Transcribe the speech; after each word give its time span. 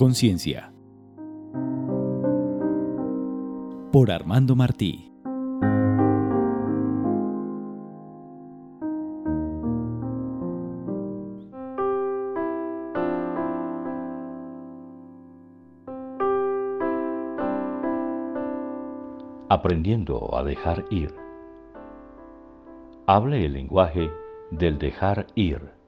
conciencia. 0.00 0.72
Por 3.92 4.10
Armando 4.10 4.56
Martí. 4.56 5.12
Aprendiendo 19.50 20.34
a 20.34 20.42
dejar 20.44 20.86
ir. 20.90 21.14
Hable 23.06 23.44
el 23.44 23.52
lenguaje 23.52 24.10
del 24.50 24.78
dejar 24.78 25.26
ir 25.34 25.79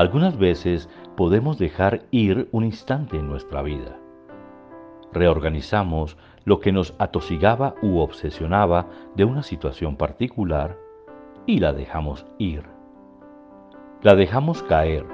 algunas 0.00 0.38
veces 0.38 0.88
podemos 1.14 1.58
dejar 1.58 2.06
ir 2.10 2.48
un 2.52 2.64
instante 2.64 3.18
en 3.18 3.28
nuestra 3.28 3.60
vida. 3.60 3.98
Reorganizamos 5.12 6.16
lo 6.46 6.58
que 6.58 6.72
nos 6.72 6.94
atosigaba 6.98 7.74
u 7.82 7.98
obsesionaba 7.98 8.86
de 9.14 9.26
una 9.26 9.42
situación 9.42 9.96
particular 9.96 10.78
y 11.44 11.58
la 11.58 11.74
dejamos 11.74 12.24
ir. 12.38 12.62
La 14.00 14.14
dejamos 14.14 14.62
caer. 14.62 15.04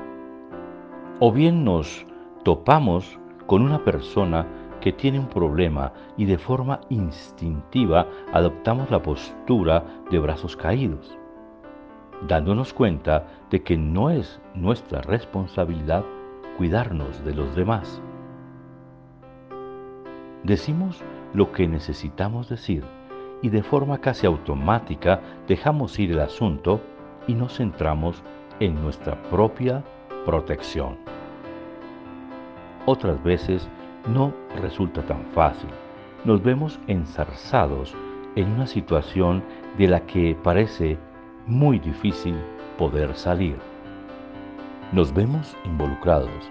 O 1.18 1.32
bien 1.32 1.64
nos 1.64 2.06
topamos 2.44 3.18
con 3.48 3.62
una 3.62 3.82
persona 3.82 4.46
que 4.80 4.92
tiene 4.92 5.18
un 5.18 5.28
problema 5.28 5.94
y 6.16 6.26
de 6.26 6.38
forma 6.38 6.80
instintiva 6.90 8.06
adoptamos 8.32 8.88
la 8.92 9.02
postura 9.02 9.84
de 10.12 10.20
brazos 10.20 10.56
caídos 10.56 11.18
dándonos 12.26 12.72
cuenta 12.72 13.26
de 13.50 13.62
que 13.62 13.76
no 13.76 14.10
es 14.10 14.40
nuestra 14.54 15.02
responsabilidad 15.02 16.04
cuidarnos 16.56 17.24
de 17.24 17.34
los 17.34 17.54
demás. 17.54 18.00
Decimos 20.42 21.02
lo 21.34 21.52
que 21.52 21.66
necesitamos 21.68 22.48
decir 22.48 22.84
y 23.42 23.50
de 23.50 23.62
forma 23.62 23.98
casi 23.98 24.26
automática 24.26 25.20
dejamos 25.46 25.98
ir 25.98 26.12
el 26.12 26.20
asunto 26.20 26.80
y 27.26 27.34
nos 27.34 27.56
centramos 27.56 28.22
en 28.60 28.80
nuestra 28.80 29.20
propia 29.24 29.84
protección. 30.24 30.96
Otras 32.86 33.22
veces 33.22 33.68
no 34.08 34.32
resulta 34.60 35.02
tan 35.02 35.24
fácil. 35.34 35.70
Nos 36.24 36.42
vemos 36.42 36.78
enzarzados 36.86 37.94
en 38.36 38.50
una 38.52 38.66
situación 38.66 39.42
de 39.76 39.88
la 39.88 40.06
que 40.06 40.36
parece 40.40 40.98
muy 41.46 41.78
difícil 41.78 42.36
poder 42.76 43.14
salir. 43.14 43.56
Nos 44.92 45.12
vemos 45.14 45.56
involucrados 45.64 46.50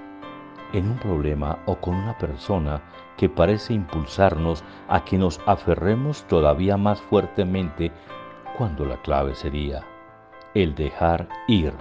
en 0.73 0.89
un 0.89 0.97
problema 0.97 1.59
o 1.65 1.75
con 1.75 1.95
una 1.95 2.17
persona 2.17 2.81
que 3.17 3.29
parece 3.29 3.73
impulsarnos 3.73 4.63
a 4.88 5.03
que 5.03 5.17
nos 5.17 5.39
aferremos 5.45 6.23
todavía 6.23 6.77
más 6.77 7.01
fuertemente 7.01 7.91
cuando 8.57 8.85
la 8.85 9.01
clave 9.01 9.35
sería 9.35 9.83
el 10.53 10.75
dejar 10.75 11.27
ir. 11.47 11.73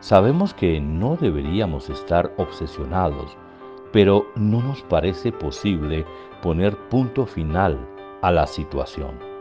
Sabemos 0.00 0.54
que 0.54 0.80
no 0.80 1.16
deberíamos 1.16 1.90
estar 1.90 2.32
obsesionados, 2.38 3.36
pero 3.92 4.26
no 4.36 4.62
nos 4.62 4.82
parece 4.82 5.32
posible 5.32 6.06
poner 6.42 6.76
punto 6.88 7.26
final 7.26 7.78
a 8.22 8.30
la 8.30 8.46
situación. 8.46 9.35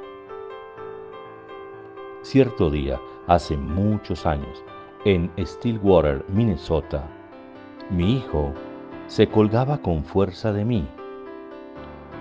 Cierto 2.26 2.72
día, 2.72 3.00
hace 3.28 3.56
muchos 3.56 4.26
años, 4.26 4.64
en 5.06 5.32
Stillwater, 5.38 6.26
Minnesota, 6.28 7.04
mi 7.92 8.18
hijo 8.18 8.52
se 9.06 9.28
colgaba 9.28 9.78
con 9.78 10.04
fuerza 10.04 10.52
de 10.52 10.66
mí. 10.66 10.88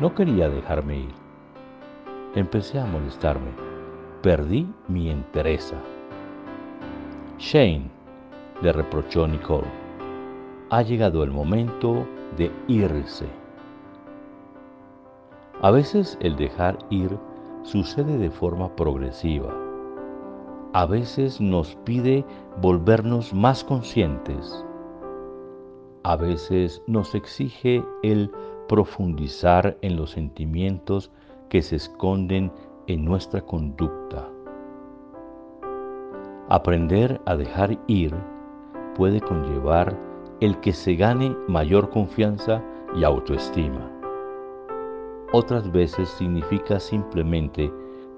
No 0.02 0.14
quería 0.14 0.50
dejarme 0.50 0.98
ir. 0.98 1.14
Empecé 2.34 2.78
a 2.78 2.84
molestarme. 2.84 3.48
Perdí 4.20 4.68
mi 4.88 5.08
entereza. 5.08 5.76
Shane, 7.38 7.90
le 8.60 8.74
reprochó 8.74 9.26
Nicole, 9.26 9.68
ha 10.68 10.82
llegado 10.82 11.24
el 11.24 11.30
momento 11.30 12.06
de 12.36 12.52
irse. 12.68 13.26
A 15.62 15.70
veces 15.70 16.18
el 16.20 16.36
dejar 16.36 16.76
ir 16.90 17.18
sucede 17.62 18.18
de 18.18 18.30
forma 18.30 18.68
progresiva 18.76 19.63
a 20.74 20.86
veces 20.86 21.40
nos 21.40 21.76
pide 21.84 22.24
volvernos 22.60 23.32
más 23.32 23.62
conscientes. 23.62 24.66
A 26.02 26.16
veces 26.16 26.82
nos 26.88 27.14
exige 27.14 27.84
el 28.02 28.28
profundizar 28.68 29.78
en 29.82 29.94
los 29.94 30.10
sentimientos 30.10 31.12
que 31.48 31.62
se 31.62 31.76
esconden 31.76 32.50
en 32.88 33.04
nuestra 33.04 33.40
conducta. 33.40 34.28
Aprender 36.48 37.20
a 37.24 37.36
dejar 37.36 37.78
ir 37.86 38.12
puede 38.96 39.20
conllevar 39.20 39.96
el 40.40 40.58
que 40.58 40.72
se 40.72 40.96
gane 40.96 41.36
mayor 41.46 41.88
confianza 41.90 42.60
y 42.96 43.04
autoestima. 43.04 43.92
Otras 45.32 45.70
veces 45.70 46.08
significa 46.08 46.80
simplemente 46.80 47.72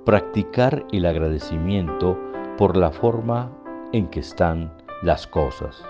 practicar 0.07 0.87
el 0.93 1.05
agradecimiento 1.05 2.17
por 2.57 2.77
la 2.77 2.91
forma 2.91 3.53
en 3.93 4.09
que 4.09 4.21
están 4.21 4.73
las 5.03 5.27
cosas. 5.27 5.85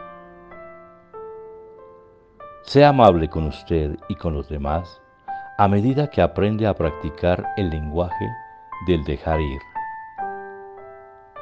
Sea 2.62 2.88
amable 2.88 3.28
con 3.28 3.47
usted 3.47 3.97
y 4.09 4.16
con 4.16 4.34
los 4.34 4.49
demás 4.49 5.00
a 5.59 5.69
medida 5.69 6.10
que 6.10 6.21
aprende 6.21 6.66
a 6.66 6.75
practicar 6.75 7.47
el 7.56 7.71
lenguaje 7.71 8.28
del 8.87 9.04
dejar 9.04 9.41
ir. 9.41 9.60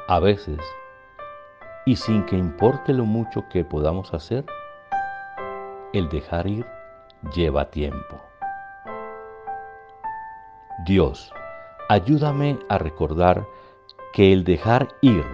A 0.07 0.19
veces, 0.19 0.59
y 1.85 1.95
sin 1.95 2.23
que 2.25 2.37
importe 2.37 2.93
lo 2.93 3.05
mucho 3.05 3.49
que 3.49 3.65
podamos 3.65 4.13
hacer, 4.13 4.45
el 5.93 6.07
dejar 6.09 6.45
ir 6.47 6.65
lleva 7.33 7.65
tiempo. 7.71 8.21
Dios, 10.85 11.33
ayúdame 11.89 12.59
a 12.69 12.77
recordar 12.77 13.45
que 14.15 14.31
el 14.31 14.45
dejar 14.45 14.87
ir 15.01 15.25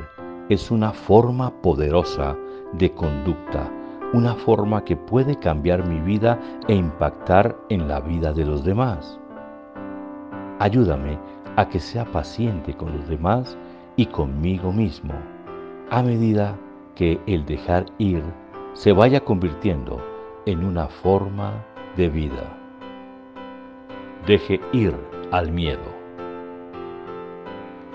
es 0.50 0.72
una 0.72 0.92
forma 0.92 1.52
poderosa 1.62 2.36
de 2.74 2.92
conducta, 2.92 3.72
una 4.12 4.34
forma 4.34 4.84
que 4.84 4.97
puede 4.97 5.38
cambiar 5.38 5.88
mi 5.88 6.00
vida 6.00 6.40
e 6.68 6.74
impactar 6.74 7.56
en 7.70 7.88
la 7.88 8.00
vida 8.00 8.34
de 8.34 8.44
los 8.44 8.66
demás. 8.66 9.20
Ayúdame 10.58 11.20
a 11.58 11.70
que 11.70 11.80
sea 11.80 12.06
paciente 12.06 12.74
con 12.74 12.97
los 12.97 13.08
demás 13.08 13.56
y 13.97 14.08
conmigo 14.08 14.72
mismo, 14.72 15.14
a 15.91 16.02
medida 16.02 16.58
que 16.96 17.22
el 17.28 17.46
dejar 17.46 17.86
ir 18.00 18.24
se 18.74 18.94
vaya 18.94 19.20
convirtiendo 19.20 20.02
en 20.47 20.66
una 20.66 20.88
forma 20.88 21.64
de 21.97 22.09
vida. 22.09 22.58
Deje 24.25 24.59
ir 24.74 24.96
al 25.30 25.52
miedo. 25.52 25.91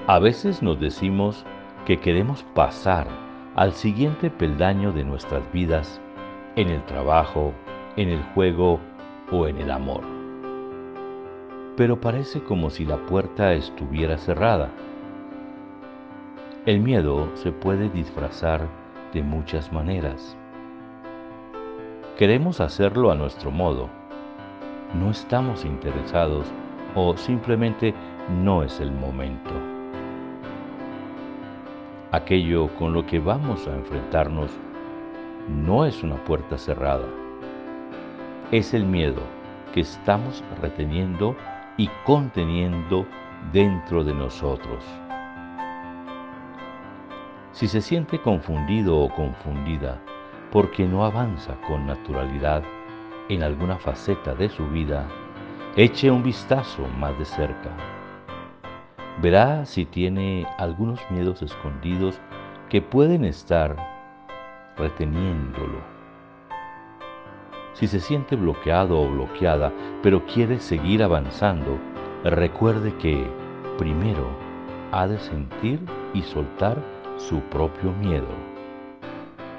A 0.08 0.20
veces 0.20 0.62
nos 0.62 0.78
decimos 0.78 1.44
que 1.84 1.98
queremos 1.98 2.44
pasar 2.54 3.08
al 3.56 3.72
siguiente 3.72 4.30
peldaño 4.30 4.92
de 4.92 5.02
nuestras 5.02 5.42
vidas 5.52 6.00
en 6.54 6.68
el 6.68 6.84
trabajo, 6.84 7.52
en 7.96 8.10
el 8.10 8.22
juego 8.32 8.78
o 9.32 9.48
en 9.48 9.56
el 9.58 9.68
amor. 9.68 10.04
Pero 11.76 12.00
parece 12.00 12.40
como 12.40 12.70
si 12.70 12.84
la 12.84 12.98
puerta 12.98 13.52
estuviera 13.54 14.16
cerrada. 14.16 14.70
El 16.66 16.78
miedo 16.78 17.28
se 17.34 17.50
puede 17.50 17.88
disfrazar 17.88 18.68
de 19.12 19.24
muchas 19.24 19.72
maneras. 19.72 20.36
Queremos 22.16 22.60
hacerlo 22.60 23.10
a 23.10 23.16
nuestro 23.16 23.50
modo. 23.50 23.88
No 24.94 25.10
estamos 25.10 25.64
interesados 25.64 26.46
o 26.94 27.16
simplemente 27.16 27.92
no 28.44 28.62
es 28.62 28.78
el 28.78 28.92
momento 28.92 29.75
aquello 32.12 32.68
con 32.76 32.92
lo 32.92 33.04
que 33.04 33.18
vamos 33.18 33.66
a 33.66 33.74
enfrentarnos 33.74 34.50
no 35.48 35.84
es 35.84 36.02
una 36.02 36.16
puerta 36.24 36.56
cerrada, 36.58 37.06
es 38.50 38.74
el 38.74 38.84
miedo 38.84 39.22
que 39.72 39.80
estamos 39.80 40.42
reteniendo 40.60 41.36
y 41.76 41.88
conteniendo 42.04 43.06
dentro 43.52 44.04
de 44.04 44.14
nosotros. 44.14 44.84
Si 47.52 47.68
se 47.68 47.80
siente 47.80 48.20
confundido 48.20 48.98
o 48.98 49.08
confundida 49.08 50.00
porque 50.52 50.86
no 50.86 51.04
avanza 51.04 51.56
con 51.66 51.86
naturalidad 51.86 52.62
en 53.28 53.42
alguna 53.42 53.78
faceta 53.78 54.34
de 54.34 54.48
su 54.48 54.66
vida, 54.68 55.06
eche 55.76 56.10
un 56.10 56.22
vistazo 56.22 56.86
más 56.98 57.18
de 57.18 57.24
cerca 57.24 57.95
verá 59.20 59.64
si 59.64 59.84
tiene 59.84 60.46
algunos 60.58 61.00
miedos 61.10 61.42
escondidos 61.42 62.20
que 62.68 62.82
pueden 62.82 63.24
estar 63.24 63.76
reteniéndolo 64.76 65.80
Si 67.72 67.86
se 67.86 68.00
siente 68.00 68.36
bloqueado 68.36 69.00
o 69.00 69.08
bloqueada, 69.08 69.72
pero 70.02 70.24
quiere 70.26 70.58
seguir 70.58 71.02
avanzando, 71.02 71.78
recuerde 72.24 72.94
que 72.96 73.26
primero 73.78 74.26
ha 74.92 75.06
de 75.06 75.18
sentir 75.18 75.80
y 76.14 76.22
soltar 76.22 76.82
su 77.16 77.40
propio 77.40 77.92
miedo. 77.92 78.28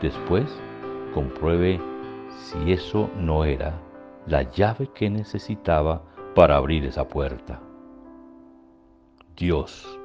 Después, 0.02 0.46
compruebe 1.14 1.80
si 2.30 2.72
eso 2.72 3.10
no 3.20 3.44
era 3.44 3.80
la 4.26 4.44
llave 4.44 4.90
que 4.94 5.10
necesitaba 5.10 6.02
para 6.36 6.58
abrir 6.58 6.86
esa 6.86 7.08
puerta. 7.08 7.67
Dios, 9.38 10.00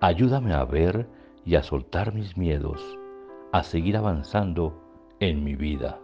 ayúdame 0.00 0.54
a 0.54 0.64
ver 0.64 1.06
y 1.44 1.56
a 1.56 1.62
soltar 1.62 2.14
mis 2.14 2.38
miedos, 2.38 2.80
a 3.52 3.62
seguir 3.62 3.94
avanzando 3.94 4.72
en 5.20 5.44
mi 5.44 5.54
vida. 5.54 6.00